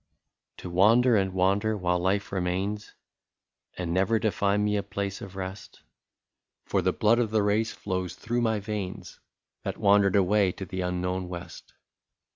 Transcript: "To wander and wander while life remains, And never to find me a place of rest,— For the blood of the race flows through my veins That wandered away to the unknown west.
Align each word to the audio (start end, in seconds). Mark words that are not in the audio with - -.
"To 0.57 0.69
wander 0.71 1.15
and 1.15 1.31
wander 1.31 1.77
while 1.77 1.99
life 1.99 2.31
remains, 2.31 2.95
And 3.77 3.93
never 3.93 4.19
to 4.21 4.31
find 4.31 4.65
me 4.65 4.75
a 4.75 4.81
place 4.81 5.21
of 5.21 5.35
rest,— 5.35 5.83
For 6.65 6.81
the 6.81 6.91
blood 6.91 7.19
of 7.19 7.29
the 7.29 7.43
race 7.43 7.71
flows 7.71 8.15
through 8.15 8.41
my 8.41 8.59
veins 8.59 9.19
That 9.61 9.77
wandered 9.77 10.15
away 10.15 10.53
to 10.53 10.65
the 10.65 10.81
unknown 10.81 11.29
west. 11.29 11.75